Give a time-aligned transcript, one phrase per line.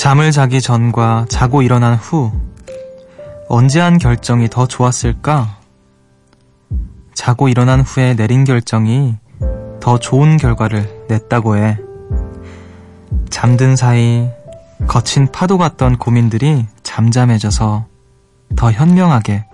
[0.00, 2.32] 잠을 자기 전과 자고 일어난 후
[3.50, 5.58] 언제 한 결정이 더 좋았을까?
[7.12, 9.16] 자고 일어난 후에 내린 결정이
[9.78, 11.76] 더 좋은 결과를 냈다고 해.
[13.28, 14.26] 잠든 사이
[14.86, 17.84] 거친 파도 같던 고민들이 잠잠해져서
[18.56, 19.44] 더 현명하게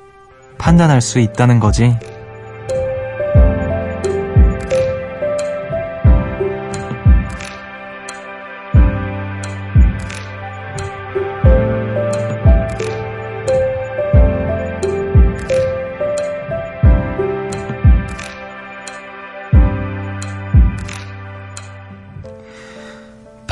[0.58, 1.98] 판단할 수 있다는 거지.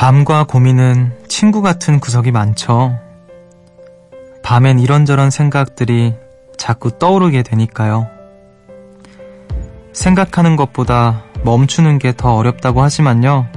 [0.05, 2.99] 밤과 고민은 친구 같은 구석이 많죠.
[4.43, 6.13] 밤엔 이런저런 생각들이
[6.57, 8.07] 자꾸 떠오르게 되니까요.
[9.93, 13.47] 생각하는 것보다 멈추는 게 더 어렵다고 하지만요.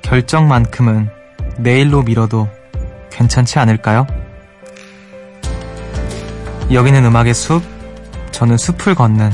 [0.00, 1.10] 결정만큼은
[1.58, 2.48] 내일로 미뤄도
[3.10, 4.06] 괜찮지 않을까요?
[6.72, 7.62] 여기는 음악의 숲,
[8.30, 9.30] 저는 숲을 걷는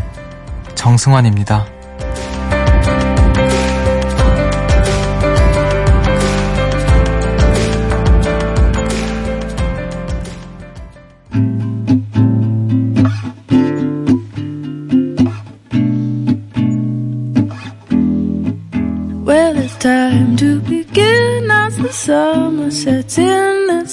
[0.74, 1.75] 정승환입니다.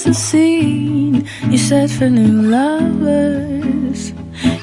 [0.06, 4.12] It's a scene you set for new lovers.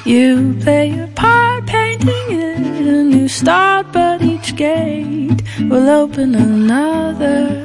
[0.05, 7.57] You play your part, painting it a new start, but each gate will open another.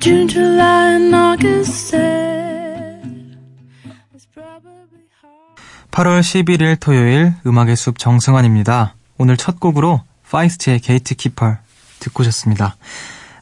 [0.00, 2.98] June, July, and August said.
[5.92, 8.96] 8월 11일 토요일 음악의 숲 정승환입니다.
[9.18, 11.58] 오늘 첫 곡으로 파이스트의 게이트키퍼
[12.00, 12.74] 듣고 오셨습니다.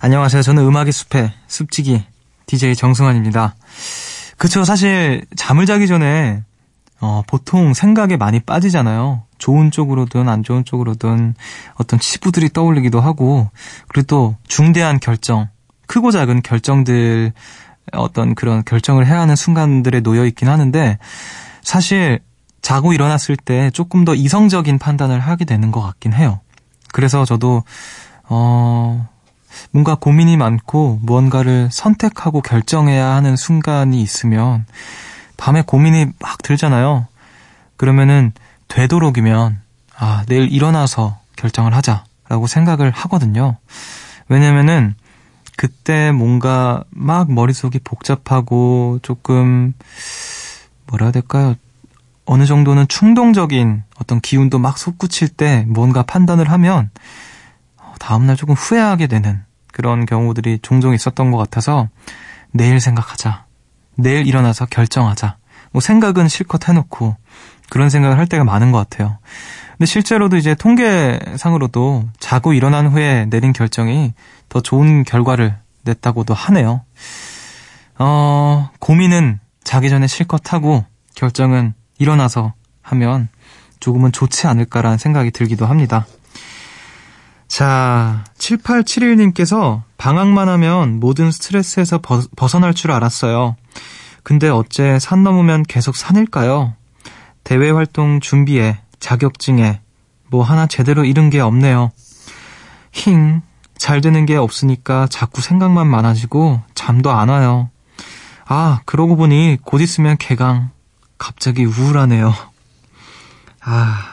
[0.00, 0.42] 안녕하세요.
[0.42, 2.11] 저는 음악의 숲의 숲지기
[2.52, 3.54] DJ 정승환입니다.
[4.36, 4.62] 그쵸.
[4.62, 6.42] 사실 잠을 자기 전에
[7.00, 9.22] 어, 보통 생각에 많이 빠지잖아요.
[9.38, 11.34] 좋은 쪽으로든 안 좋은 쪽으로든
[11.76, 13.48] 어떤 치부들이 떠올리기도 하고
[13.88, 15.48] 그리고 또 중대한 결정,
[15.86, 17.32] 크고 작은 결정들
[17.92, 20.98] 어떤 그런 결정을 해야 하는 순간들에 놓여 있긴 하는데
[21.62, 22.20] 사실
[22.60, 26.40] 자고 일어났을 때 조금 더 이성적인 판단을 하게 되는 것 같긴 해요.
[26.92, 27.64] 그래서 저도
[28.28, 29.08] 어,
[29.70, 34.66] 뭔가 고민이 많고 무언가를 선택하고 결정해야 하는 순간이 있으면
[35.36, 37.06] 밤에 고민이 막 들잖아요.
[37.76, 38.32] 그러면은
[38.68, 39.60] 되도록이면
[39.96, 43.56] 아, 내일 일어나서 결정을 하자라고 생각을 하거든요.
[44.28, 44.94] 왜냐면은
[45.56, 49.74] 그때 뭔가 막 머릿속이 복잡하고 조금
[50.86, 51.54] 뭐라 해야 될까요?
[52.24, 56.90] 어느 정도는 충동적인 어떤 기운도 막 솟구칠 때 뭔가 판단을 하면
[58.02, 61.88] 다음날 조금 후회하게 되는 그런 경우들이 종종 있었던 것 같아서
[62.50, 63.44] 내일 생각하자.
[63.96, 65.36] 내일 일어나서 결정하자.
[65.70, 67.16] 뭐 생각은 실컷 해놓고
[67.70, 69.18] 그런 생각을 할 때가 많은 것 같아요.
[69.78, 74.14] 근데 실제로도 이제 통계상으로도 자고 일어난 후에 내린 결정이
[74.48, 76.82] 더 좋은 결과를 냈다고도 하네요.
[78.00, 80.84] 어, 고민은 자기 전에 실컷 하고
[81.14, 82.52] 결정은 일어나서
[82.82, 83.28] 하면
[83.78, 86.04] 조금은 좋지 않을까라는 생각이 들기도 합니다.
[87.52, 93.56] 자, 7871님께서 방학만 하면 모든 스트레스에서 벗, 벗어날 줄 알았어요.
[94.22, 96.72] 근데 어째 산 넘으면 계속 산일까요?
[97.44, 99.82] 대외 활동 준비에, 자격증에,
[100.30, 101.92] 뭐 하나 제대로 잃은 게 없네요.
[102.90, 103.42] 힝,
[103.76, 107.68] 잘 되는 게 없으니까 자꾸 생각만 많아지고 잠도 안 와요.
[108.46, 110.70] 아, 그러고 보니 곧 있으면 개강.
[111.18, 112.32] 갑자기 우울하네요.
[113.60, 114.11] 아,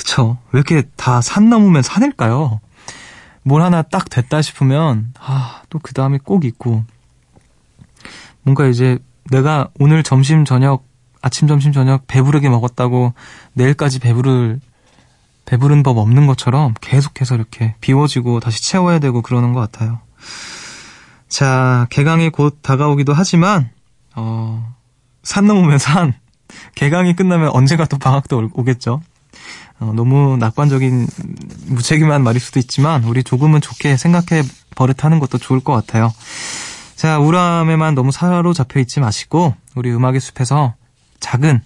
[0.00, 0.38] 그쵸.
[0.52, 2.60] 왜 이렇게 다 산 넘으면 산일까요?
[3.42, 6.84] 뭘 하나 딱 됐다 싶으면, 아, 또 그 다음에 꼭 있고.
[8.42, 8.98] 뭔가 이제
[9.30, 10.84] 내가 오늘 점심, 저녁,
[11.20, 13.12] 아침, 점심, 저녁 배부르게 먹었다고
[13.52, 14.60] 내일까지 배부를,
[15.44, 20.00] 배부른 법 없는 것처럼 계속해서 이렇게 비워지고 다시 채워야 되고 그러는 것 같아요.
[21.28, 23.68] 자, 개강이 곧 다가오기도 하지만,
[24.16, 24.74] 어,
[25.22, 26.14] 산 넘으면 산.
[26.74, 29.02] 개강이 끝나면 언제가 또 방학도 오겠죠.
[29.80, 31.06] 어, 너무 낙관적인
[31.68, 34.42] 무책임한 말일 수도 있지만 우리 조금은 좋게 생각해
[34.76, 36.12] 버릇하는 것도 좋을 것 같아요.
[36.96, 40.74] 자, 우울함에만 너무 사로잡혀 있지 마시고 우리 음악의 숲에서
[41.18, 41.62] 작은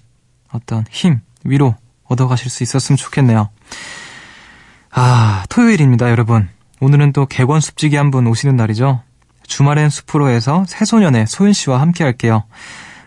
[0.53, 1.75] 어떤 힘, 위로
[2.05, 3.49] 얻어가실 수 있었으면 좋겠네요.
[4.93, 6.49] 아, 토요일입니다, 여러분.
[6.81, 9.03] 오늘은 또 개권 숲지기 한 분 오시는 날이죠.
[9.47, 12.45] 주말엔 숲으로해서 새소년의 소윤 씨와 함께 할게요.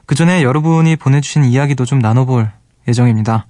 [0.05, 2.51] 그 전에 여러분이 보내주신 이야기도 좀 나눠볼
[2.87, 3.47] 예정입니다.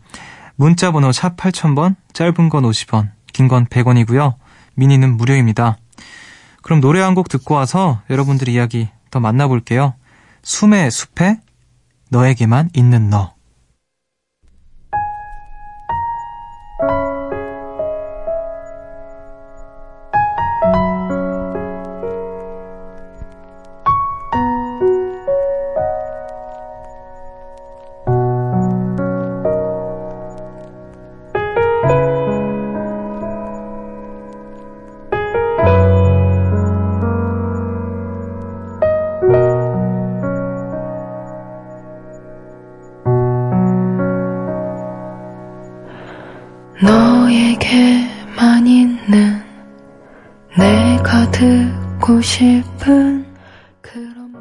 [0.58, 4.36] 문자 번호 샵 8000번, 짧은 건 50원, 긴 건 100원이고요.
[4.76, 5.78] 미니는 무료입니다.
[6.64, 9.94] 그럼 노래 한 곡 듣고 와서 여러분들 이야기 더 만나볼게요.
[10.44, 11.40] 숨의 숲에
[12.10, 13.37] 너에게만 있는 너.
[49.08, 49.42] 있는
[50.58, 53.26] 내가 듣고 싶은
[53.82, 54.34] 그런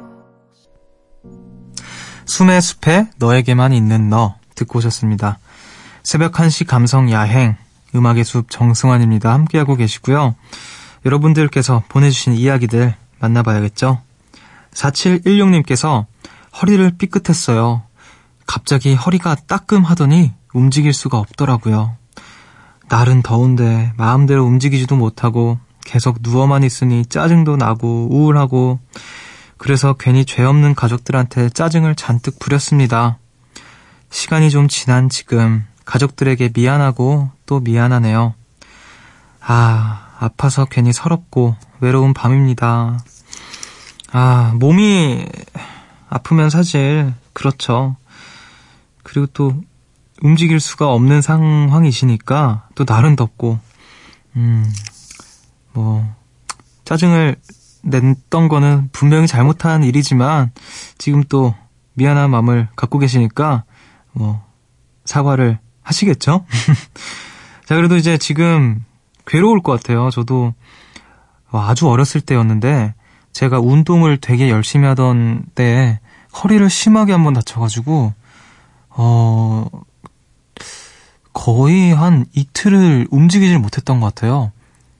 [2.25, 5.39] 숨의 숲에 너에게만 있는 너 듣고 오셨습니다.
[6.03, 7.55] 새벽 1시 감성 야행
[7.95, 9.31] 음악의 숲 정승환입니다.
[9.31, 10.35] 함께하고 계시고요.
[11.05, 14.01] 여러분들께서 보내주신 이야기들 만나봐야겠죠.
[14.73, 16.05] 4716님께서
[16.61, 17.83] 허리를 삐끗했어요.
[18.45, 21.96] 갑자기 허리가 따끔 하더니 움직일 수가 없더라고요.
[22.89, 28.79] 날은 더운데 마음대로 움직이지도 못하고 계속 누워만 있으니 짜증도 나고 우울하고
[29.57, 33.17] 그래서 괜히 죄 없는 가족들한테 짜증을 잔뜩 부렸습니다.
[34.09, 38.33] 시간이 좀 지난 지금 가족들에게 미안하고 또 미안하네요.
[39.41, 42.99] 아, 아파서 괜히 서럽고 외로운 밤입니다.
[44.11, 45.25] 아, 몸이
[46.09, 47.95] 아프면 사실 그렇죠.
[49.03, 49.53] 그리고 또
[50.21, 53.59] 움직일 수가 없는 상황이시니까 또 날은 덥고
[54.35, 54.71] 음,
[55.73, 56.05] 뭐
[56.85, 57.35] 짜증을
[57.83, 60.51] 냈던 거는 분명히 잘못한 일이지만
[60.97, 61.55] 지금 또
[61.93, 63.63] 미안한 마음을 갖고 계시니까
[64.11, 64.43] 뭐
[65.05, 66.45] 사과를 하시겠죠?
[67.65, 68.83] 자, 그래도 이제 지금
[69.25, 70.09] 괴로울 것 같아요.
[70.09, 70.53] 저도
[71.51, 72.93] 아주 어렸을 때였는데
[73.31, 75.99] 제가 운동을 되게 열심히 하던 때에
[76.43, 78.13] 허리를 심하게 한번 다쳐가지고
[78.89, 79.65] 어
[81.37, 84.51] 거의 한 이틀을 움직이질 못했던 것 같아요.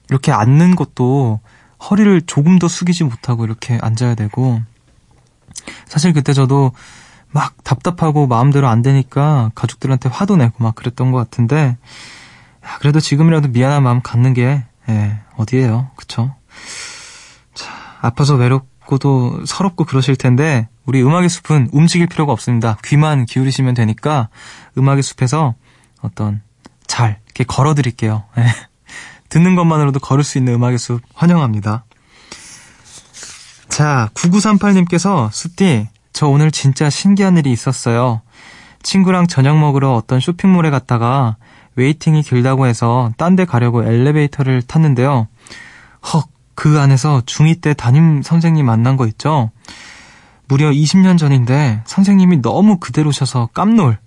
[0.08, 1.40] 이렇게 앉는 것도
[1.90, 4.60] 허리를 조금 더 숙이지 못하고 이렇게 앉아야 되고.
[5.86, 6.70] 사실 그때 저도
[7.32, 11.76] 막 답답하고 마음대로 안 되니까 가족들한테 화도 내고 막 그랬던 것 같은데
[12.78, 15.90] 그래도 지금이라도 미안한 마음 갖는 게 예, 어디예요?
[15.96, 16.36] 그쵸?
[17.52, 17.68] 자,
[18.00, 22.78] 아파서 외롭고도 서럽고 그러실 텐데 우리 음악의 숲은 움직일 필요가 없습니다.
[22.84, 24.28] 귀만 기울이시면 되니까
[24.78, 25.56] 음악의 숲에서
[26.02, 26.42] 어떤
[26.86, 28.42] 잘 이렇게 걸어드릴게요 예.
[29.28, 31.84] 듣는 것만으로도 걸을 수 있는 음악의 숲 환영합니다.
[33.68, 38.22] 자, 9938님께서 숲디, 저 오늘 진짜 신기한 일이 있었어요.
[38.82, 41.36] 친구랑 저녁 먹으러 어떤 쇼핑몰에 갔다가
[41.76, 45.28] waiting이 길다고 해서 딴 데 가려고 엘리베이터를 탔는데요.
[46.12, 49.50] 헉, 그 안에서 중2 때 담임 선생님 만난 거 있죠?
[50.48, 53.98] 무려 20년 전인데 선생님이 너무 그대로셔서 깜놀.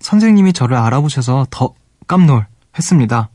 [0.00, 1.74] 선생님이 저를 알아보셔서 더
[2.06, 3.30] 깜놀 했습니다.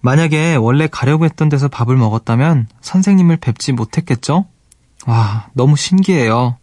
[0.00, 4.46] 만약에 원래 가려고 했던 데서 밥을 먹었다면 선생님을 뵙지 못했겠죠?
[5.06, 6.56] 와, 너무 신기해요.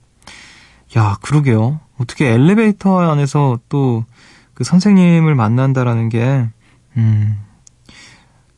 [0.98, 1.80] 야, 그러게요.
[1.98, 4.06] 어떻게 엘리베이터 안에서 또
[4.56, 6.48] 그 선생님을 만난다라는 게,
[6.98, 7.38] 음,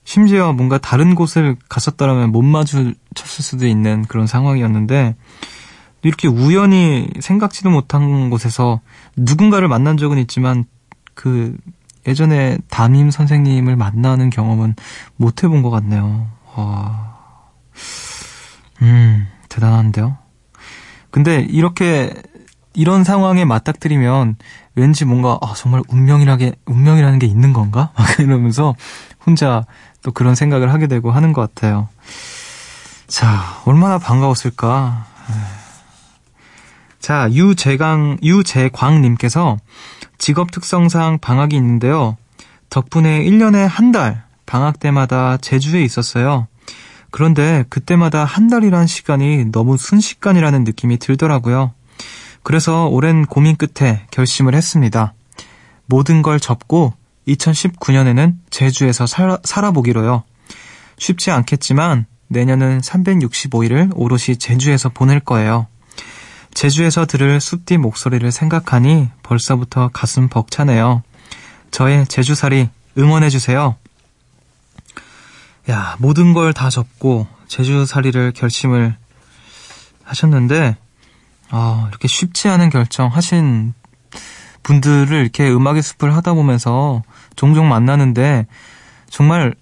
[0.05, 5.15] 심지어 뭔가 다른 곳을 갔었다라면 못 마주쳤을 수도 있는 그런 상황이었는데,
[6.03, 8.79] 이렇게 우연히 생각지도 못한 곳에서
[9.17, 10.65] 누군가를 만난 적은 있지만,
[11.13, 11.57] 그
[12.07, 14.75] 예전에 담임 선생님을 만나는 경험은
[15.17, 16.27] 못 해본 것 같네요.
[16.55, 17.17] 와.
[18.81, 20.17] 음, 대단한데요?
[21.11, 22.13] 근데 이렇게,
[22.73, 24.37] 이런 상황에 맞닥뜨리면
[24.75, 27.91] 왠지 뭔가, 아, 정말 운명이라게, 운명이라는 게 있는 건가?
[27.97, 28.75] 막 이러면서
[29.25, 29.65] 혼자
[30.03, 31.89] 또 그런 생각을 하게 되고 하는 것 같아요.
[33.07, 35.05] 자, 얼마나 반가웠을까.
[37.07, 39.55] 자, 유재강, 유재광님께서
[40.17, 42.17] 직업 특성상 방학이 있는데요.
[42.69, 46.47] 덕분에 1년에 한 달 방학 때마다 제주에 있었어요.
[47.09, 51.71] 그런데 그때마다 한 달이란 시간이 너무 순식간이라는 느낌이 들더라고요.
[52.43, 55.13] 그래서 오랜 고민 끝에 결심을 했습니다.
[55.85, 56.93] 모든 걸 접고
[57.25, 60.23] 2019년에는 제주에서 살아, 살아보기로요.
[60.97, 65.67] 쉽지 않겠지만 내년은 365일을 오롯이 제주에서 보낼 거예요.
[66.57, 71.03] 제주에서 들을 숲디 목소리를 생각하니 벌써부터 가슴 벅차네요.
[71.69, 73.75] 저의 제주살이 응원해주세요.
[75.69, 78.97] 야, 모든 걸 다 접고 제주살이를 결심을
[80.03, 80.77] 하셨는데,
[81.51, 83.75] 아, 이렇게 쉽지 않은 결정 하신
[84.63, 87.03] 분들을 이렇게 음악의 숲을 하다 보면서
[87.35, 88.47] 종종 만나는데,
[89.11, 89.53] 정말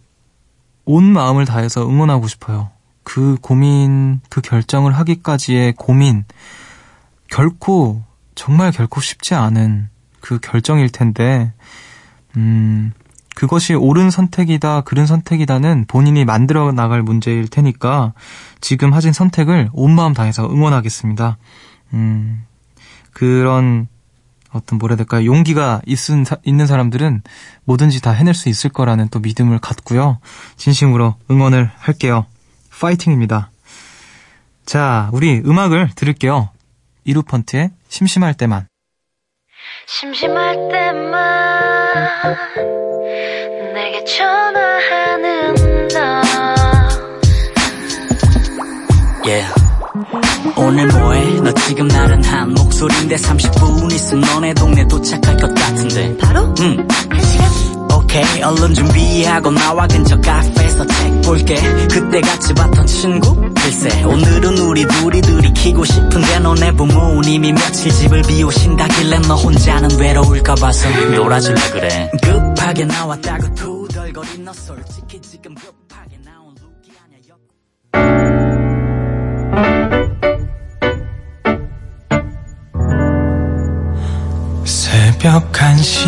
[0.86, 2.70] 온 마음을 다해서 응원하고 싶어요.
[3.04, 6.24] 그 고민, 그 결정을 하기까지의 고민,
[7.30, 8.04] 결코,
[8.36, 9.90] 정말 결코 쉽지 않은
[10.22, 11.54] 그 결정일 텐데,
[12.38, 12.92] 음,
[13.36, 18.14] 그것이 옳은 선택이다, 그른 선택이다는 본인이 만들어 나갈 문제일 테니까
[18.62, 21.38] 지금 하신 선택을 온 마음 다해서 응원하겠습니다.
[21.94, 22.44] 음,
[23.12, 23.88] 그런
[24.52, 25.26] 어떤 뭐라 해야 될까요?
[25.26, 27.24] 용기가 있은, 있는 사람들은
[27.66, 30.20] 뭐든지 다 해낼 수 있을 거라는 또 믿음을 갖고요.
[30.56, 32.26] 진심으로 응원을 할게요.
[32.80, 33.52] 파이팅입니다.
[34.66, 36.50] 자, 우리 음악을 들을게요.
[37.06, 38.68] 이루펀트의 심심할 때만.
[39.88, 42.36] 심심할 때만
[43.74, 45.56] 내게 전화하는
[45.90, 46.16] 너
[49.28, 49.52] Yeah.
[50.56, 51.40] 오늘 뭐해?
[51.42, 56.16] 너 지금 나른한 목소리인데 30분 있으면 너네 동네 도착할 것 같은데.
[56.18, 56.88] 바로 응.
[57.10, 57.50] 한 시간
[57.98, 58.42] 오케이.
[58.42, 61.56] 얼른 준비하고 나와 근처 카페에서 책 볼게.
[61.88, 63.36] 그때 같이 봤던 친구?
[63.56, 70.88] 글쎄 오늘은 우리 둘이 들이키고 싶은데 너네 부모님이 며칠 집을 비우신다길래 너 혼자는 외로울까 봐서.
[71.16, 72.12] 놀아줄래 그래?
[72.22, 74.54] 급하게 나왔다고 투덜거린 너.
[74.54, 77.20] 솔직히 지금 급하게 나온 룩이 아니야.
[77.30, 77.36] 여-
[84.66, 86.08] 새벽 1시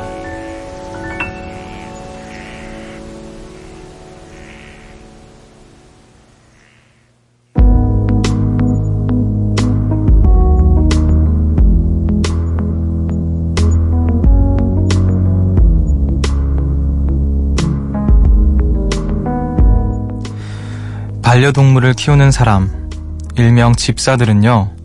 [21.41, 22.87] 반려동물을 키우는 사람,
[23.35, 24.75] 일명 집사들은요,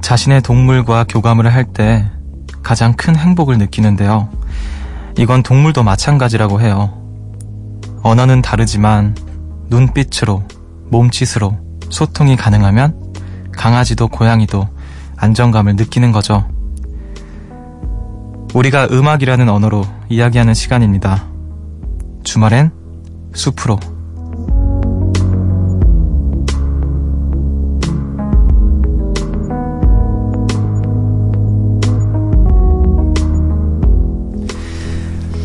[0.00, 2.08] 자신의 동물과 교감을 할 때
[2.62, 4.28] 가장 큰 행복을 느끼는데요.
[5.18, 6.96] 이건 동물도 마찬가지라고 해요.
[8.04, 9.16] 언어는 다르지만
[9.68, 10.44] 눈빛으로,
[10.90, 11.58] 몸짓으로
[11.90, 13.02] 소통이 가능하면
[13.56, 14.68] 강아지도 고양이도
[15.16, 16.48] 안정감을 느끼는 거죠.
[18.54, 21.24] 우리가 음악이라는 언어로 이야기하는 시간입니다.
[22.22, 22.70] 주말엔
[23.34, 23.95] 숲으로.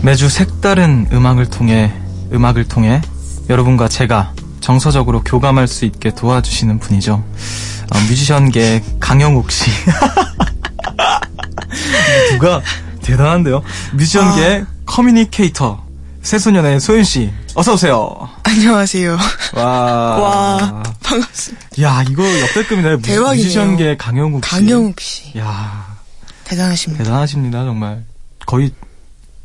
[0.03, 1.93] 매주 색다른 음악을 통해
[2.33, 3.01] 음악을 통해
[3.49, 7.13] 여러분과 제가 정서적으로 교감할 수 있게 도와주시는 분이죠.
[7.13, 9.69] 어, 뮤지션계 강영욱 씨.
[12.31, 12.61] 누가
[13.01, 13.61] 대단한데요.
[13.93, 15.83] 뮤지션계 커뮤니케이터
[16.21, 17.31] 새소년의 소윤 씨.
[17.55, 18.29] 어서 오세요.
[18.43, 19.17] 안녕하세요.
[19.55, 19.63] 와.
[19.63, 21.65] 와, 반갑습니다.
[21.81, 22.95] 야, 이거 역대급이네.
[22.97, 23.43] 뮤- 대박이네요.
[23.43, 24.51] 뮤지션계 강영욱 씨.
[24.51, 25.37] 강영욱 씨.
[25.39, 25.97] 야,
[26.43, 27.03] 대단하십니다.
[27.03, 28.03] 대단하십니다, 정말.
[28.45, 28.71] 거의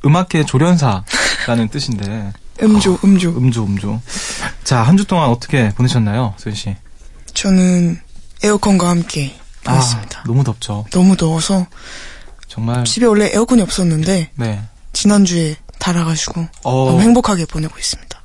[0.07, 2.33] 음악계 조련사라는 뜻인데.
[2.63, 3.31] 음조, 음조.
[3.37, 4.01] 음조, 음조.
[4.65, 6.75] 자, 한 주 동안 어떻게 보내셨나요, 소연 씨?
[7.35, 8.01] 저는
[8.43, 10.21] 에어컨과 함께 보냈습니다.
[10.21, 10.87] 아, 너무 덥죠.
[10.91, 11.67] 너무 더워서
[12.49, 12.85] 정말.
[12.85, 14.63] 집에 원래 에어컨이 없었는데 네.
[14.95, 18.19] 지난주에 달아가지고 어, 너무 행복하게 보내고 있습니다.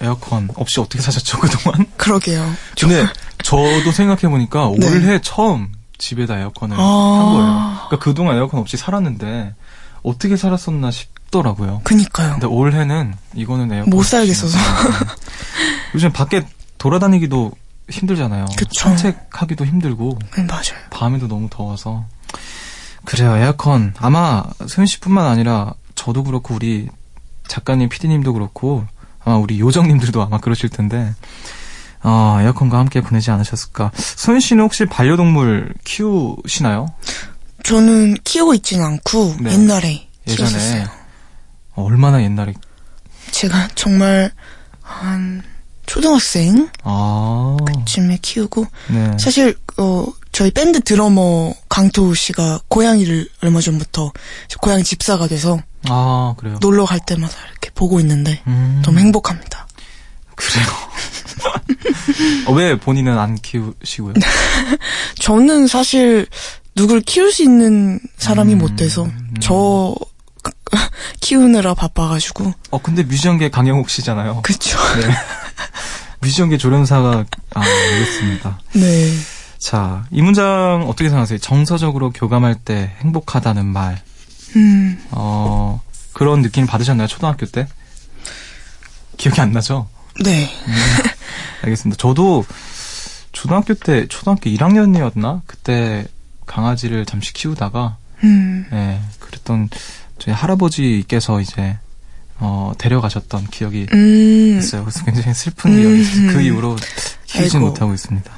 [0.00, 1.86] 에어컨 없이 어떻게 사셨죠, 그동안?
[1.98, 2.50] 그러게요.
[2.80, 3.06] 근데
[3.42, 4.86] 저도 생각해 보니까 네.
[4.88, 6.82] 올해 처음 집에다 에어컨을 아.
[6.82, 7.86] 한 거예요.
[7.88, 9.54] 그러니까 그동안 에어컨 없이 살았는데
[10.02, 11.80] 어떻게 살았었나 싶 더라고요.
[11.82, 12.32] 그니까요.
[12.32, 14.56] 근데 올해는 이거는 에어컨 못 살겠어서.
[15.94, 16.46] 요즘 밖에
[16.78, 17.50] 돌아다니기도
[17.90, 18.46] 힘들잖아요.
[18.56, 18.88] 그쵸.
[18.88, 20.78] 산책하기도 힘들고 네, 맞아요.
[20.90, 22.04] 밤에도 너무 더워서
[23.04, 26.88] 그래요 에어컨 아마 소연 씨뿐만 아니라 저도 그렇고 우리
[27.48, 28.86] 작가님 피디님도 그렇고
[29.24, 31.14] 아마 우리 요정님들도 아마 그러실 텐데
[32.02, 36.86] 어, 에어컨과 함께 보내지 않으셨을까 소연 씨는 혹시 반려동물 키우시나요?
[37.64, 39.52] 저는 키우고 있지는 않고 네.
[39.52, 41.03] 옛날에 예전에 키웠었어요.
[41.74, 42.54] 어, 얼마나 옛날에
[43.30, 44.30] 제가 정말
[44.80, 45.42] 한
[45.86, 49.16] 초등학생 아 쯤에 키우고 네.
[49.18, 54.12] 사실 어 저희 밴드 드러머 강토우 씨가 고양이를 얼마 전부터
[54.60, 56.58] 고양이 집사가 돼서 아 그래요.
[56.60, 59.66] 놀러 갈 때마다 이렇게 보고 있는데 음, 너무 행복합니다.
[60.34, 60.66] 그래요.
[62.46, 64.14] 어, 왜 본인은 안 키우시고요?
[65.20, 66.26] 저는 사실
[66.74, 69.34] 누굴 키울 수 있는 사람이 음, 못 돼서 음.
[69.40, 69.94] 저
[71.20, 74.42] 키우느라 바빠가지고 어 근데 뮤지엄계 강영욱 씨잖아요.
[74.42, 74.78] 그쵸.
[75.00, 75.08] 네.
[76.20, 77.24] 뮤지엄계 조련사가
[77.54, 78.60] 아 알겠습니다.
[78.74, 79.12] 네.
[79.58, 81.38] 자, 이 문장 어떻게 생각하세요?
[81.38, 84.02] 정서적으로 교감할 때 행복하다는 말.
[84.56, 85.80] 음 어,
[86.12, 87.08] 그런 느낌 받으셨나요?
[87.08, 87.66] 초등학교 때?
[89.16, 89.88] 기억이 안 나죠?
[90.22, 90.50] 네.
[91.62, 91.98] 알겠습니다.
[91.98, 92.44] 저도
[93.32, 95.42] 초등학교 때, 초등학교 1학년이었나?
[95.46, 96.06] 그때
[96.46, 99.68] 강아지를 잠시 키우다가, 음, 예, 그랬던
[100.24, 101.76] 저희 할아버지께서 이제,
[102.38, 104.84] 어, 데려가셨던 기억이 음, 있어요.
[104.84, 106.32] 그래서 굉장히 슬픈 기억이 있어요.
[106.32, 106.76] 그 이후로
[107.26, 107.58] 키우지.
[107.58, 108.30] 못하고 있습니다.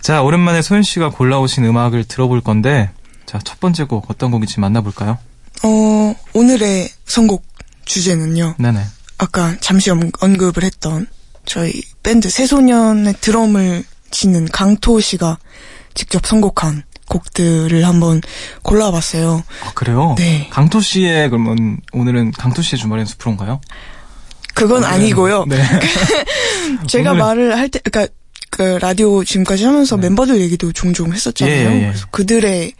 [0.00, 2.90] 자, 오랜만에 소연 씨가 골라오신 음악을 들어볼 건데,
[3.26, 5.18] 자, 첫 번째 곡 어떤 곡인지 만나볼까요?
[5.64, 7.44] 어, 오늘의 선곡
[7.84, 8.54] 주제는요.
[8.58, 8.82] 네네.
[9.18, 11.06] 아까 잠시 언- 언급을 했던
[11.44, 15.38] 저희 밴드 새소년의 드럼을 치는 강토 씨가
[15.94, 18.20] 직접 선곡한 곡들을 한번
[18.62, 19.42] 골라봤어요.
[19.64, 20.14] 아, 그래요?
[20.18, 20.48] 네.
[20.50, 23.60] 강토 씨의, 그러면 오늘은 강토 씨의 주말엔 숲으로인가요?
[24.54, 25.44] 그건 아니고요.
[25.46, 25.62] 네.
[26.88, 28.12] 제가 오늘- 말을 할 때, 그러니까
[28.50, 30.02] 그 라디오 지금까지 하면서 네.
[30.02, 31.54] 멤버들 얘기도 종종 했었잖아요.
[31.54, 31.86] 예, 예, 예.
[31.88, 32.72] 그래서 그들의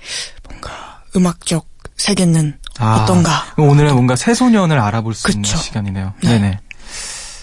[0.49, 1.67] 뭔가 음악적
[1.97, 3.45] 세계는 아, 어떤가.
[3.57, 5.57] 오늘은 뭔가 새소년을 알아볼 수 있는 그쵸.
[5.59, 6.15] 시간이네요.
[6.23, 6.31] 네.
[6.39, 6.59] 네네.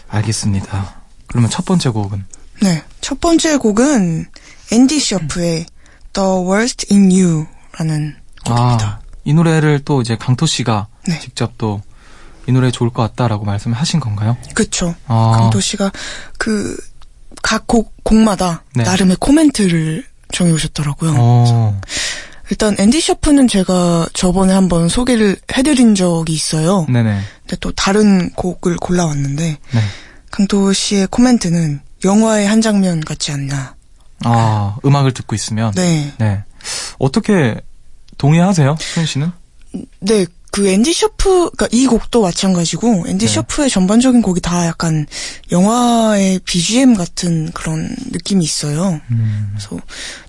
[0.09, 0.95] 알겠습니다.
[1.27, 2.25] 그러면 첫 번째 곡은?
[2.61, 2.83] 네.
[3.01, 4.25] 첫 번째 곡은
[4.71, 5.65] 앤디 셔프의
[6.15, 8.85] The Worst in You라는 곡입니다.
[8.87, 11.19] 아, 이 노래를 또 이제 강토 씨가 네.
[11.19, 11.81] 직접 또
[12.47, 14.37] 이 노래 좋을 것 같다라고 말씀을 하신 건가요?
[14.53, 14.93] 그쵸.
[15.07, 15.31] 아.
[15.35, 15.91] 강도 씨가
[16.37, 16.77] 그
[17.41, 18.83] 각 곡, 곡마다 네.
[18.83, 21.13] 나름의 코멘트를 정해 오셨더라고요.
[21.17, 21.79] 어,
[22.49, 26.85] 일단 앤디 셔프는 제가 저번에 한번 소개를 해드린 적이 있어요.
[26.89, 27.19] 네네.
[27.41, 29.43] 근데 또 다른 곡을 골라왔는데
[29.73, 29.81] 네.
[30.31, 33.75] 강도 씨의 코멘트는 영화의 한 장면 같지 않나.
[34.23, 35.73] 아, 음악을 듣고 있으면?
[35.73, 36.13] 네.
[36.17, 36.43] 네.
[36.99, 37.55] 어떻게
[38.17, 38.77] 동의하세요?
[38.79, 39.31] 수현 씨는?
[39.99, 43.33] 네, 그 앤디 셔프, 그니까 이 곡도 마찬가지고, 앤디 네.
[43.33, 45.05] 셔프의 전반적인 곡이 다 약간
[45.51, 49.01] 영화의 BGM 같은 그런 느낌이 있어요.
[49.11, 49.77] 음, 그래서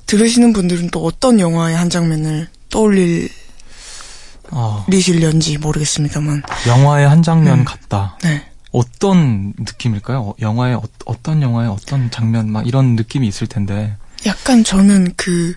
[0.07, 7.65] 들으시는 분들은 또 어떤 영화의 한 장면을 떠올리실런지 어, 모르겠습니다만, 영화의 한 장면 음.
[7.65, 8.19] 같다.
[8.25, 8.45] 네.
[8.73, 10.21] 어떤 느낌일까요?
[10.21, 13.97] 어, 영화의 어, 어떤 영화의 어떤 장면 막 이런 느낌이 있을 텐데.
[14.27, 15.55] 약간 저는 그,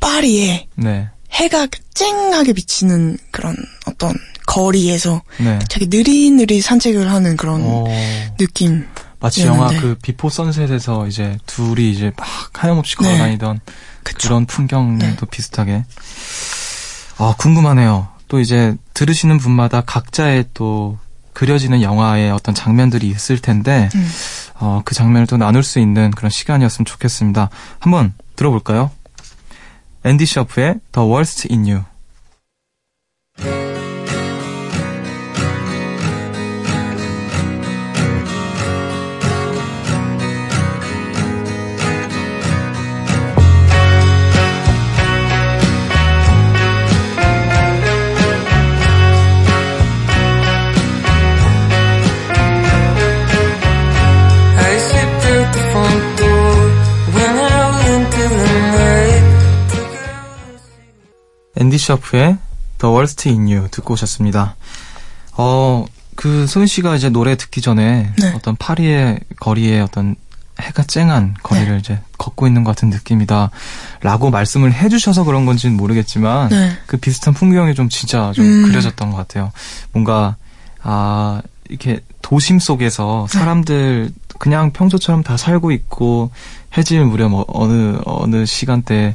[0.00, 1.08] 파리에 네.
[1.32, 3.54] 해가 쨍하게 비치는 그런
[3.86, 4.14] 어떤
[4.46, 5.58] 거리에서 네.
[5.70, 7.84] 되게 느릿느릿 산책을 하는 그런 어,
[8.36, 8.86] 느낌.
[9.20, 9.68] 마치 영화.
[9.68, 13.04] 그 비포 선셋에서 이제 둘이 이제 막 하염없이 네.
[13.04, 13.60] 걸어다니던
[14.02, 14.28] 그쵸.
[14.28, 15.16] 그런 풍경도 네.
[15.30, 15.84] 비슷하게.
[17.18, 18.08] 아, 궁금하네요.
[18.28, 20.98] 또 이제 들으시는 분마다 각자의 또
[21.32, 24.10] 그려지는 영화의 어떤 장면들이 있을 텐데, 음.
[24.60, 27.50] 어, 그 장면을 또 나눌 수 있는 그런 시간이었으면 좋겠습니다.
[27.78, 28.90] 한번 들어볼까요?
[30.04, 31.84] 앤디 셔프의 The Worst in You.
[61.94, 62.38] 셔프의
[62.78, 64.54] The Worst in You 듣고 오셨습니다.
[65.36, 68.32] 어, 그 소윤 씨가 이제 노래 듣기 전에 네.
[68.34, 70.14] 어떤 파리의 거리에 어떤
[70.60, 73.50] 해가 쨍한 거리를 이제 걷고 있는 것 같은 느낌이다.
[74.02, 76.76] 라고 말씀을 해주셔서 그런 건지는 모르겠지만, 네.
[76.86, 78.62] 그 비슷한 풍경이 좀 진짜 좀 음.
[78.66, 79.52] 그려졌던 것 같아요.
[79.92, 80.36] 뭔가,
[80.82, 83.38] 아, 이렇게 도심 속에서 네.
[83.38, 86.30] 사람들 그냥 평소처럼 다 살고 있고,
[86.76, 89.14] 해질 무렵 어- 어느, 어느 시간대에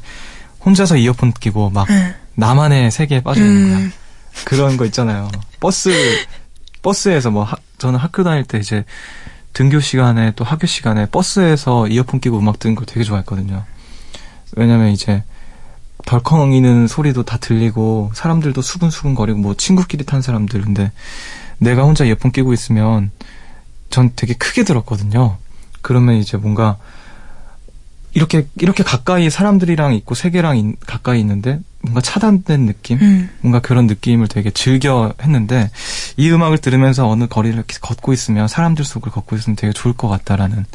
[0.66, 2.16] 혼자서 이어폰 끼고 막 네.
[2.36, 3.78] 나만의 세계에 빠져 있는 거야.
[3.86, 3.92] 음,
[4.46, 5.30] 그런 거 있잖아요.
[5.60, 5.92] 버스
[6.82, 8.84] 버스에서 뭐 하- 저는 학교 다닐 때 이제
[9.54, 13.64] 등교 시간에 또 학교 시간에 버스에서 이어폰 끼고 음악 듣는 걸 되게 좋아했거든요.
[14.58, 15.24] 왜냐면 이제
[16.06, 20.92] 덜컹이는 소리도 다 들리고 사람들도 수근수근 거리고 뭐 친구끼리 탄 사람들 근데
[21.58, 23.12] 내가 혼자 이어폰 끼고 있으면
[23.90, 25.38] 전 되게 크게 들었거든요.
[25.82, 26.78] 그러면 이제 뭔가
[28.16, 32.98] 이렇게 이렇게 가까이 사람들이랑 있고 세계랑 인- 가까이 있는데 뭔가 차단된 느낌?
[33.02, 33.30] 음.
[33.42, 35.70] 뭔가 그런 느낌을 되게 즐겨 했는데
[36.18, 40.08] 이 음악을 들으면서 어느 거리를 이렇게 걷고 있으면 사람들 속을 걷고 있으면 되게 좋을 것
[40.08, 40.66] 같다라는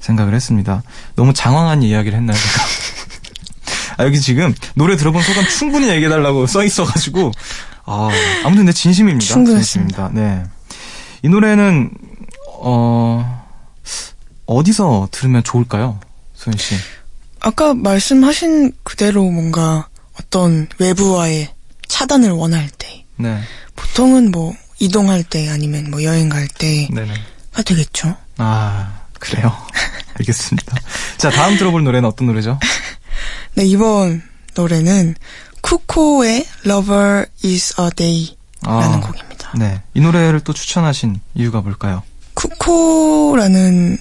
[0.00, 0.82] 생각을 했습니다.
[1.14, 2.36] 너무 장황한 이야기를 했나요?
[3.96, 7.30] 아, 여기 지금 노래 들어본 소감 충분히 얘기해달라고 써 있어가지고
[7.84, 8.08] 아,
[8.44, 9.24] 아무튼 내 진심입니다.
[9.32, 9.96] 충분했습니다.
[9.96, 10.10] 진심입니다.
[10.20, 10.44] 네.
[11.22, 11.90] 이 노래는
[12.60, 13.46] 어
[14.46, 15.98] 어디서 들으면 좋을까요,
[16.48, 16.74] 소연 씨?
[17.40, 21.50] 아까 말씀하신 그대로 뭔가 어떤 외부와의
[21.86, 23.40] 차단을 원할 때, 네,
[23.76, 27.04] 보통은 뭐 이동할 때 아니면 뭐 여행 갈 때가.
[27.64, 28.16] 되겠죠.
[28.36, 29.52] 아, 그래요.
[30.18, 30.76] 알겠습니다.
[31.16, 32.58] 자, 다음 들어볼 노래는 어떤 노래죠?
[33.54, 34.22] 네, 이번
[34.54, 35.16] 노래는
[35.60, 39.00] 쿠코의 Lover is a Day라는 아.
[39.00, 39.52] 곡입니다.
[39.58, 39.82] 네.
[39.94, 42.02] 이 노래를 또 추천하신 이유가 뭘까요?
[42.34, 43.98] 쿠코라는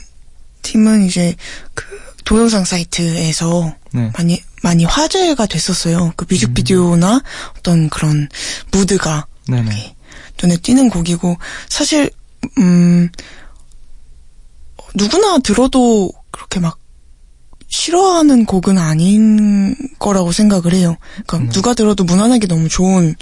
[0.62, 1.36] 팀은 이제
[1.73, 1.96] 그
[2.27, 4.11] 동영상 사이트에서 네.
[4.17, 6.11] 많이 많이 화제가 됐었어요.
[6.17, 7.23] 그 뮤직비디오나
[7.57, 8.27] 어떤 그런
[8.69, 9.95] 무드가 네네.
[10.43, 11.37] 눈에 띄는 곡이고
[11.69, 12.11] 사실
[12.57, 13.09] 음
[14.93, 16.77] 누구나 들어도 그렇게 막
[17.67, 20.95] 싫어하는 곡은 아닌 거라고 생각을 해요.
[21.25, 21.49] 그러니까 네.
[21.49, 23.15] 누가 들어도 무난하게 너무 좋은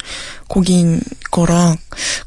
[0.48, 1.76] 곡인 거라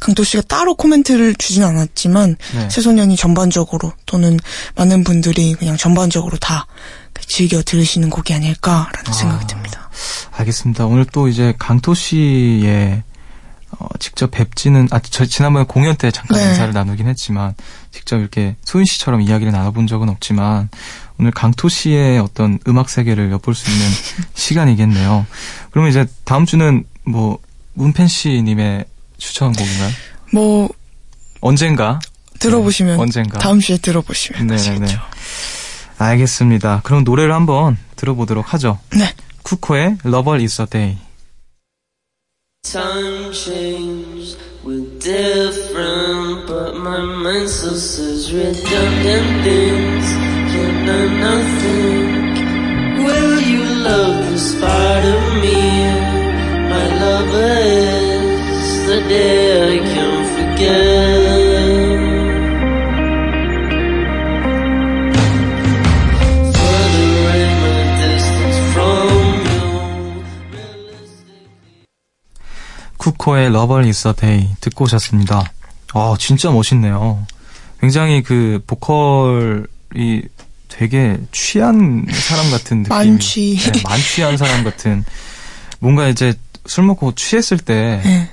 [0.01, 2.71] 강도 씨가 따로 코멘트를 주진 않았지만 네.
[2.71, 4.39] 새소년이 전반적으로 또는
[4.75, 6.67] 많은 분들이 그냥 전반적으로 다
[7.27, 9.91] 즐겨 들으시는 곡이 아닐까라는 생각이 듭니다.
[10.33, 10.87] 알겠습니다.
[10.87, 13.03] 오늘 또 이제 강토 씨의
[13.79, 16.49] 어, 직접 뵙지는 아, 저 지난번에 공연 때 잠깐 네.
[16.49, 17.55] 인사를 나누긴 했지만
[17.91, 20.69] 직접 이렇게 소윤 씨처럼 이야기를 나눠본 적은 없지만
[21.21, 23.87] 오늘 강토 씨의 어떤 음악 세계를 엿볼 수 있는
[24.35, 25.27] 시간이겠네요.
[25.71, 27.39] 그러면 이제 다음 주는 뭐
[27.75, 28.85] 문펜 씨님의
[29.19, 29.91] 추천 곡인가요?
[30.33, 30.69] 뭐
[31.41, 31.99] 언젠가
[32.39, 33.39] 들어보시면 네, 언젠가.
[33.39, 34.71] 다음 주에 들어보시면 네네네.
[34.71, 35.01] 아시겠죠.
[35.99, 36.83] 알겠습니다.
[36.85, 38.79] 그럼 노래를 한번 들어보도록 하죠.
[38.97, 39.13] 네.
[39.43, 40.99] 쿠코의 Lover is a Day.
[42.63, 50.28] Time changed, we're different, but my mind still says redundant things.
[72.99, 73.51] 쿠코의
[73.87, 75.53] is a Day 듣고 오셨습니다.
[75.95, 77.25] 아, 진짜 멋있네요.
[77.81, 80.23] 굉장히 그 보컬이
[80.69, 82.97] 되게 취한 사람 같은 느낌.
[82.97, 83.59] 만취.
[83.59, 85.05] 네, 만취한 사람 같은.
[85.81, 86.35] 뭔가 이제
[86.67, 88.31] 술 먹고 취했을 때 네.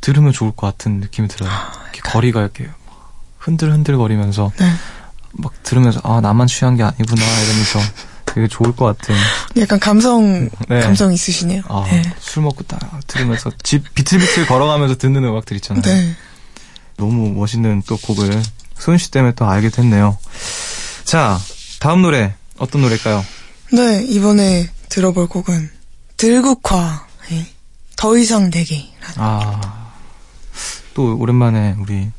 [0.00, 1.50] 들으면 좋을 것 같은 느낌이 들어요.
[1.84, 2.68] 이렇게 거리가 이렇게
[3.38, 4.70] 흔들흔들 거리면서 네.
[5.32, 7.78] 막 들으면서 아 나만 취한 게 아니구나 이러면서
[8.24, 9.14] 되게 좋을 것 같은.
[9.58, 10.80] 약간 감성 네.
[10.80, 11.62] 감성 있으시네요.
[11.68, 12.02] 아, 네.
[12.18, 15.82] 술 먹고 딱 들으면서 집 비틀비틀 걸어가면서 듣는 음악들 있잖아요.
[15.82, 16.14] 네.
[16.96, 18.42] 너무 멋있는 또 곡을
[18.78, 20.18] 소윤 씨 때문에 또 알게 됐네요.
[21.04, 21.38] 자,
[21.78, 23.24] 다음 노래 어떤 노래일까요?
[23.72, 25.70] 네, 이번에 들어볼 곡은
[26.16, 27.46] 들국화의
[27.96, 29.92] 더 이상 내게라는 아,
[30.94, 32.10] 또 오랜만에 우리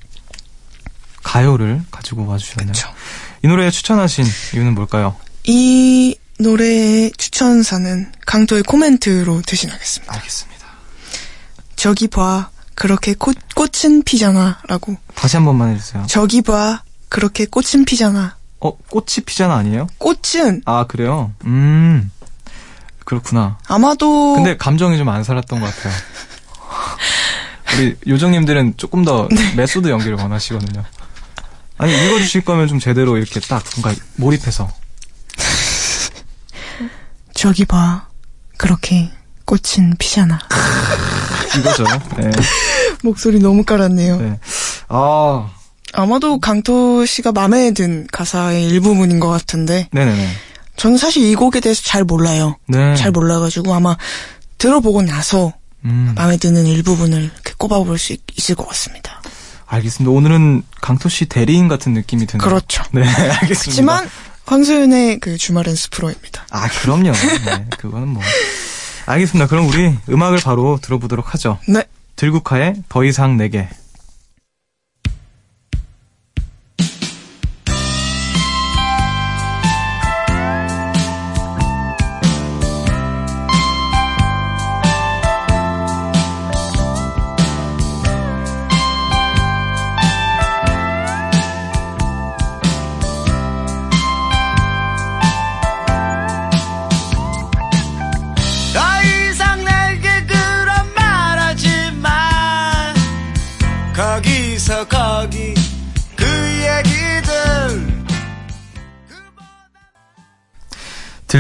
[1.24, 2.74] 가요를 가지고 와주셨네요.
[2.74, 2.90] 그쵸.
[3.44, 5.16] 이 노래 추천하신 이유는 뭘까요?
[5.44, 10.14] 이 노래의 추천사는 강토의 코멘트로 대신하겠습니다.
[10.14, 10.66] 알겠습니다.
[11.76, 14.62] 저기 봐, 그렇게 꽃, 꽃은 피잖아.
[14.68, 14.96] 라고.
[15.16, 16.06] 다시 한 번만 해주세요.
[16.08, 18.38] 저기 봐, 그렇게 꽃은 피잖아.
[18.62, 19.88] 어, 꽃이 피자는 아니에요?
[19.98, 21.32] 꽃은 아, 그래요?
[21.46, 22.12] 음,
[23.06, 23.58] 그렇구나.
[23.68, 25.94] 아마도 근데 감정이 좀 안 살았던 것 같아요.
[27.78, 29.54] 우리 요정님들은 조금 더 네.
[29.56, 30.84] method 연기를 원하시거든요.
[31.78, 34.70] 아니 읽어주실 거면 좀 제대로 이렇게 딱 뭔가 몰입해서.
[37.34, 38.08] 저기 봐,
[38.58, 39.10] 그렇게
[39.46, 40.40] 꽃은 피잖아.
[41.58, 41.86] 이거죠.
[42.18, 42.30] 네.
[43.02, 44.18] 목소리 너무 깔았네요.
[44.18, 44.40] 네.
[44.90, 45.50] 아,
[45.94, 50.30] 아마도 강토 씨가 마음에 든 가사의 일부분인 것 같은데 네네네.
[50.76, 52.58] 저는 사실 이 곡에 대해서 잘 몰라요.
[52.68, 52.96] 네.
[52.96, 53.98] 잘 몰라가지고 아마
[54.58, 55.54] 들어보고 나서
[55.86, 59.22] 음, 마음에 드는 일부분을 이렇게 꼽아볼 수 있, 을것 같습니다.
[59.66, 60.12] 알겠습니다.
[60.12, 62.48] 오늘은 강토 씨 대리인 같은 느낌이 드네요.
[62.48, 62.84] 그렇죠.
[62.92, 63.62] 네, 알겠습니다.
[63.66, 64.10] 하지만
[64.46, 66.48] 황소연의 그 주말엔 스프로입니다.
[66.50, 67.12] 아, 그럼요.
[67.12, 68.24] 네, 그거는 뭐.
[69.06, 69.48] 알겠습니다.
[69.48, 71.60] 그럼 우리 음악을 바로 들어보도록 하죠.
[71.68, 71.84] 네.
[72.16, 73.70] 들국화의 더 이상 내게.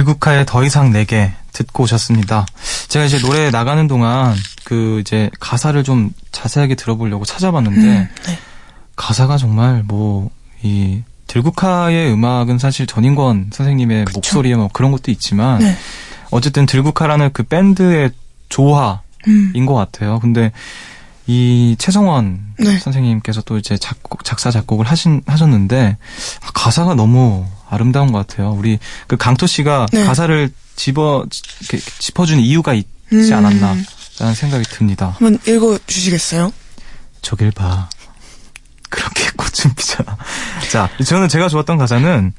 [0.09, 2.45] 들국화의 더 이상 내게 듣고 오셨습니다.
[2.87, 8.39] 제가 이제 노래 나가는 동안 그 이제 가사를 좀 자세하게 들어보려고 찾아봤는데 음, 네.
[8.95, 10.29] 가사가 정말 뭐
[10.61, 15.75] 이 들국화의 음악은 사실 전인권 선생님의 목소리에 뭐 그런 것도 있지만 네.
[16.31, 18.11] 어쨌든 들국화라는 그 밴드의
[18.49, 20.19] 조화인 음, 것 같아요.
[20.19, 20.51] 근데
[21.27, 22.79] 이 최성원 네.
[22.79, 25.97] 선생님께서 또 이제 작곡, 작사 작곡을 하신 하셨는데
[26.41, 28.51] 아, 가사가 너무 아름다운 것 같아요.
[28.51, 30.03] 우리 그 강토 씨가 네.
[30.05, 31.25] 가사를 집어
[31.99, 33.33] 짚어준 이유가 있지 음.
[33.33, 35.15] 않았나라는 생각이 듭니다.
[35.19, 36.51] 한번 읽어 주시겠어요?
[37.21, 37.89] 저길 봐.
[38.89, 40.17] 그렇게 꽃은 피잖아.
[40.71, 42.33] 자, 저는 제가 좋았던 가사는,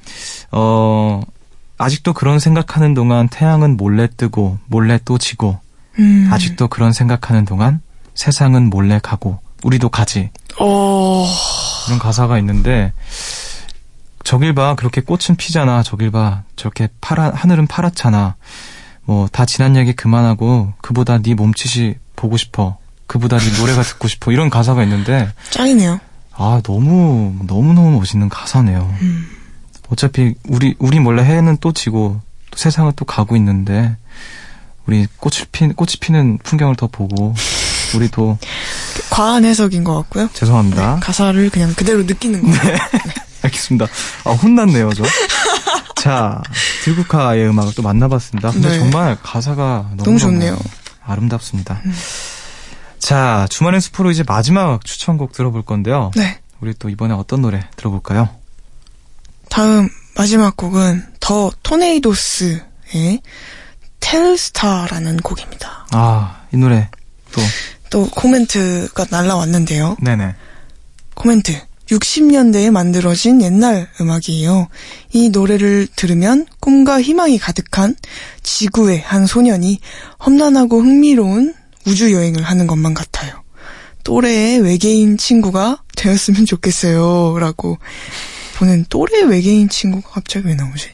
[0.52, 1.20] 어,
[1.78, 5.58] 아직도 그런 생각하는 동안 태양은 몰래 뜨고, 몰래 또 지고,
[5.98, 6.28] 음.
[6.32, 7.80] 아직도 그런 생각하는 동안
[8.14, 10.30] 세상은 몰래 가고, 우리도 가지.
[10.58, 11.26] 어,
[11.86, 12.92] 이런 가사가 있는데,
[14.30, 15.82] 저길 봐, 그렇게 꽃은 피잖아.
[15.82, 18.36] 저길 봐, 저렇게 파란, 하늘은 파랗잖아.
[19.02, 22.78] 뭐, 다 지난 얘기 그만하고, 그보다 네 몸짓이 보고 싶어.
[23.08, 24.30] 그보다 네 노래가 듣고 싶어.
[24.30, 25.98] 이런 가사가 있는데, 짱이네요.
[26.36, 28.94] 아, 너무, 너무 너무 멋있는 가사네요.
[29.88, 32.20] 어차피, 우리, 우리 몰래 해는 또 지고,
[32.52, 33.96] 또 세상은 또 가고 있는데,
[34.86, 37.34] 우리 꽃을 피, 꽃이 피는 풍경을 더 보고,
[37.96, 38.38] 우리도,
[39.10, 40.30] 과한 해석인 것 같고요.
[40.34, 41.00] 죄송합니다.
[41.02, 42.78] 가사를 그냥 그대로 느끼는 거예요.
[43.42, 43.87] 알겠습니다.
[44.24, 45.05] 아, 혼났네요, 저.
[45.96, 46.42] 자,
[46.85, 48.50] 들국화의 음악을 또 만나봤습니다.
[48.50, 48.79] 근데 네.
[48.79, 50.59] 정말 가사가 너무, 너무 좋네요.
[51.05, 51.81] 아름답습니다.
[52.98, 56.11] 자, 주말의 숲으로 이제 마지막 추천곡 들어볼 건데요.
[56.16, 56.40] 네.
[56.61, 58.29] 우리 또 이번에 어떤 노래 들어볼까요?
[59.48, 63.20] 다음 마지막 곡은 더 토네이도스의
[64.00, 65.87] 텔스타라는 곡입니다.
[65.92, 66.88] 아, 이 노래
[67.33, 67.40] 또,
[67.90, 69.96] 또 코멘트가 날라왔는데요.
[70.00, 70.35] 네네.
[71.14, 71.69] 코멘트.
[71.90, 74.68] 60년대에 만들어진 옛날 음악이에요.
[75.12, 77.96] 이 노래를 들으면 꿈과 희망이 가득한
[78.42, 79.81] 지구의 한 소년이
[80.24, 81.55] 험난하고 흥미로운
[81.87, 83.42] 우주 여행을 하는 것만 같아요.
[84.05, 87.38] 또래의 외계인 친구가 되었으면 좋겠어요.
[87.38, 87.79] 라고
[88.57, 90.90] 보는 또래 외계인 친구가 갑자기 왜 나오지?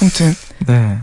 [0.00, 0.34] 아무튼
[0.66, 0.98] 네.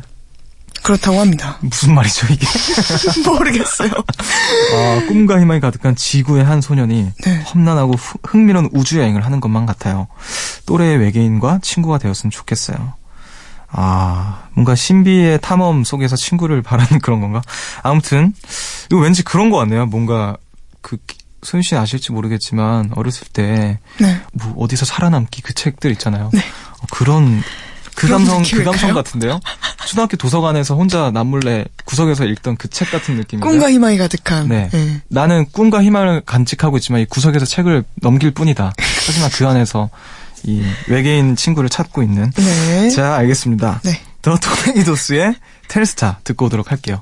[0.87, 1.57] 그렇다고 합니다.
[1.61, 2.45] 무슨 말이죠, 이게?
[3.29, 3.91] 모르겠어요.
[3.91, 7.41] 아, 꿈과 희망이 가득한 지구의 한 소년이 네.
[7.41, 10.07] 험난하고 후- 흥미로운 우주 여행을 하는 것만 같아요.
[10.65, 12.93] 또래의 외계인과 친구가 되었으면 좋겠어요.
[13.69, 17.41] 아, 뭔가 신비의 탐험 속에서 친구를 바라는 그런 건가?
[17.83, 18.33] 아무튼,
[18.89, 19.85] 이거 왠지 그런 것 같네요.
[19.87, 20.37] 뭔가,
[20.81, 20.97] 그,
[21.43, 24.21] 소윤 씨 아실지 모르겠지만, 어렸을 때, 네.
[24.33, 26.29] 뭐, 어디서 살아남기 그 책들 있잖아요.
[26.33, 26.39] 네.
[26.39, 27.43] 어, 그런,
[27.97, 28.63] 그 감성, 그?
[28.63, 29.39] 감성 같은데요?
[29.87, 33.47] 초등학교 도서관에서 혼자 남몰래 구석에서 읽던 그 책 같은 느낌인데.
[33.49, 34.47] 꿈과 희망이 가득한.
[34.49, 34.69] 네.
[34.73, 35.01] 예.
[35.07, 38.71] 나는 꿈과 희망을 간직하고 있지만 이 구석에서 책을 넘길 뿐이다.
[39.07, 39.89] 하지만 그 안에서
[40.43, 42.31] 이 외계인 친구를 찾고 있는.
[42.35, 42.89] 네.
[42.91, 43.81] 자, 알겠습니다.
[43.83, 43.99] 네.
[44.21, 45.33] 더 토네이도스의
[45.67, 47.01] 텔스타 듣고 오도록 할게요.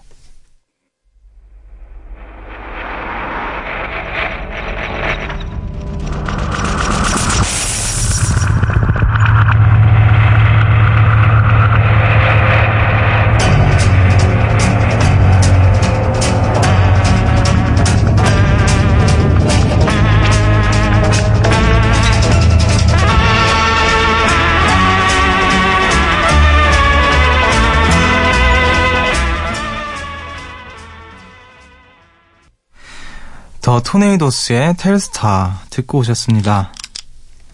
[33.86, 36.74] 토네이도스의 텔스타 듣고 오셨습니다.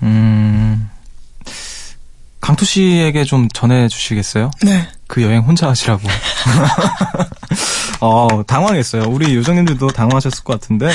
[0.02, 0.90] 음,
[2.40, 4.50] 강투 씨에게 좀 전해주시겠어요?
[4.64, 4.88] 네.
[5.08, 6.02] 그 여행 혼자 하시라고.
[8.02, 9.04] 어, 당황했어요.
[9.04, 10.90] 우리 요정님들도 당황하셨을 것 같은데,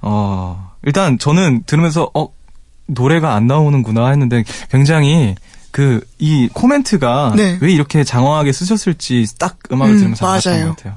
[0.00, 2.28] 어, 일단 저는 들으면서, 어,
[2.86, 5.34] 노래가 안 나오는구나 했는데 굉장히
[5.70, 7.58] 그, 이 코멘트가 네.
[7.60, 10.62] 왜 이렇게 장황하게 쓰셨을지 딱 음악을 음, 들으면서 알았던.
[10.62, 10.96] 것 같아요.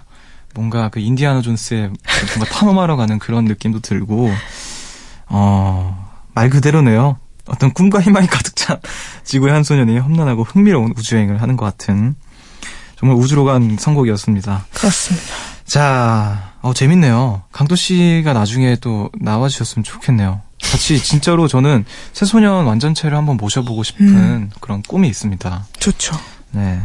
[0.54, 1.92] 뭔가 그 인디아나 존스의
[2.36, 4.32] 뭔가 탐험하러 가는 그런 느낌도 들고,
[5.28, 7.18] 어, 말 그대로네요.
[7.48, 8.80] 어떤 꿈과 희망이 가득 찬
[9.24, 12.16] 지구의 한 소년이 험난하고 흥미로운 우주여행을 하는 것 같은
[12.98, 14.66] 정말 우주로 간 선곡이었습니다.
[14.74, 15.28] 그렇습니다.
[15.66, 17.42] 자, 어, 재밌네요.
[17.52, 20.42] 강도 씨가 나중에 또 나와주셨으면 좋겠네요.
[20.62, 24.52] 같이 진짜로 저는 새소년 완전체를 한번 모셔보고 싶은 음.
[24.60, 25.66] 그런 꿈이 있습니다.
[25.80, 26.16] 좋죠.
[26.52, 26.80] 네.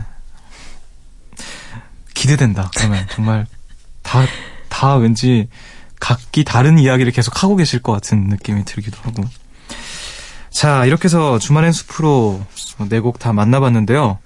[2.15, 2.71] 기대된다.
[2.75, 3.47] 그러면 정말
[4.07, 4.21] 다,
[4.69, 5.49] 다 왠지
[6.01, 9.25] 각기 다른 이야기를 계속 하고 계실 것 같은 느낌이 들기도 하고.
[10.51, 12.41] 자, 이렇게 해서 주말엔 숲으로
[12.89, 14.19] 네 곡 다 만나봤는데요.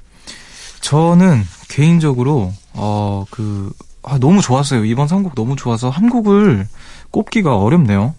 [0.81, 4.85] 저는 개인적으로, 어, 그, 아, 너무 좋았어요.
[4.85, 6.67] 이번 선곡 너무 좋아서 한 곡을
[7.11, 8.15] 꼽기가 어렵네요.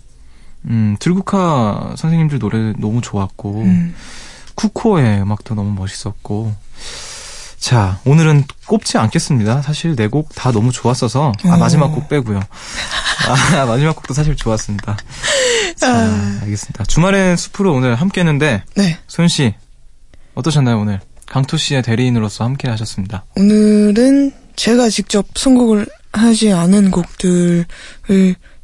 [0.66, 3.96] 음, 들국화 선생님들 노래 너무 좋았고, 음.
[4.56, 6.54] 쿠코의 음악도 너무 멋있었고.
[7.62, 9.62] 자, 오늘은 꼽지 않겠습니다.
[9.62, 11.58] 사실 네 곡 다 너무 좋았어서, 아, 오.
[11.58, 12.40] 마지막 곡 빼고요.
[12.40, 14.98] 아, 마지막 곡도 사실 좋았습니다.
[15.78, 16.40] 자, 아.
[16.42, 16.84] 알겠습니다.
[16.86, 18.98] 주말엔 숲으로 오늘 함께 했는데, 네.
[19.08, 19.54] 소윤 씨,
[20.34, 21.00] 어떠셨나요, 오늘?
[21.28, 23.26] 강토 씨의 대리인으로서 함께 하셨습니다.
[23.38, 27.66] 오늘은 제가 직접 선곡을 하지 않은 곡들을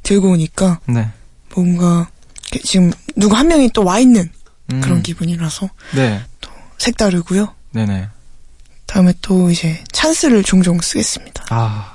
[0.03, 1.07] 들고 오니까 네.
[1.55, 2.09] 뭔가
[2.65, 4.29] 지금 누구 한 명이 또 와 있는
[4.73, 6.21] 음, 그런 기분이라서 네.
[6.77, 7.53] 색다르고요.
[7.71, 8.09] 네네.
[8.87, 11.45] 다음에 또 이제 찬스를 종종 쓰겠습니다.
[11.49, 11.93] 아,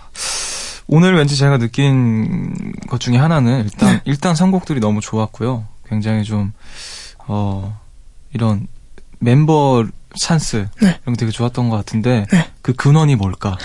[0.87, 4.00] 오늘 왠지 제가 느낀 것 중에 하나는 일단 네.
[4.05, 5.66] 일단 선곡들이 너무 좋았고요.
[5.88, 6.52] 굉장히 좀
[7.26, 7.78] 어,
[8.35, 8.66] 이런
[9.18, 9.85] 멤버
[10.18, 10.98] 찬스 네.
[11.02, 12.50] 이런 게 되게 좋았던 것 같은데 네.
[12.61, 13.57] 그 근원이 뭘까?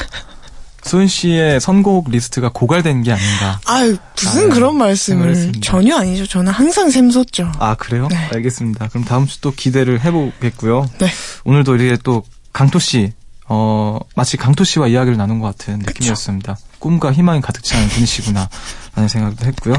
[0.84, 3.60] 소윤 씨의 선곡 리스트가 고갈된 게 아닌가?
[3.66, 5.36] 아유, 무슨 그런 말씀을.
[5.36, 5.60] 생각했습니다.
[5.62, 6.26] 전혀 아니죠.
[6.26, 7.52] 저는 항상 샘솟죠.
[7.60, 8.08] 아 그래요?
[8.10, 8.16] 네.
[8.34, 8.88] 알겠습니다.
[8.88, 10.86] 그럼 다음 주 또 기대를 해보겠고요.
[11.00, 11.08] 네.
[11.44, 12.24] 오늘도 이렇게 또
[12.58, 13.13] 강토 씨,
[13.48, 16.58] 어 마치 강토 씨와 이야기를 나눈 것 같은 느낌이었습니다.
[16.80, 18.50] 꿈과 희망이 가득 찬 분이시구나
[18.98, 19.76] 라는 생각도 했고요.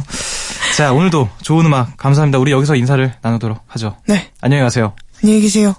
[0.77, 2.39] 자 오늘도 좋은 음악 감사합니다.
[2.39, 3.97] 우리 여기서 인사를 나누도록 하죠.
[4.07, 4.31] 네.
[4.41, 4.95] 안녕히 가세요.
[5.25, 5.75] 안녕히 계세요.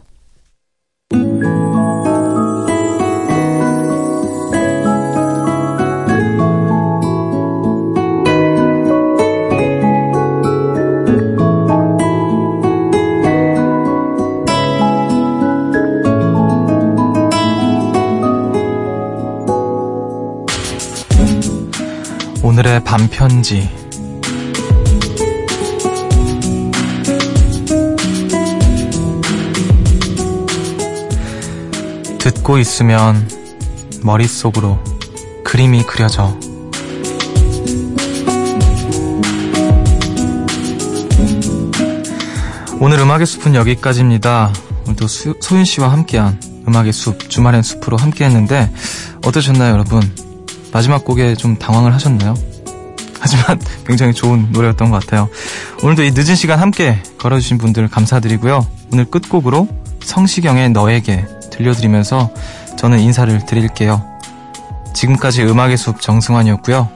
[22.60, 23.70] 오늘의 반편지.
[32.18, 33.26] 듣고 있으면
[34.04, 34.78] 머릿속으로
[35.46, 36.38] 그림이 그려져.
[42.82, 44.52] 오늘 음악의 숲은 여기까지입니다.
[44.86, 48.70] 오늘도 수- 소윤 씨와 함께한 음악의 숲, 주말엔 숲으로 함께 했는데,
[49.26, 50.02] 어떠셨나요, 여러분?
[50.72, 52.36] 마지막 곡에 좀 당황을 하셨나요?
[53.20, 55.30] 하지만 굉장히 좋은 노래였던 것 같아요.
[55.84, 58.66] 오늘도 이 늦은 시간 함께 걸어주신 분들 감사드리고요.
[58.92, 59.68] 오늘 끝곡으로
[60.02, 62.32] 성시경의 너에게 들려드리면서
[62.78, 64.04] 저는 인사를 드릴게요.
[64.94, 66.90] 지금까지 음악의 숲 정승환이었고요.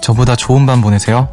[0.00, 1.28] 저보다 좋은 밤 보내세요.